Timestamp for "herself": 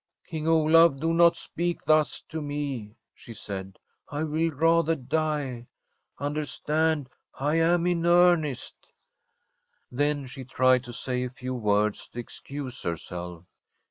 12.81-13.45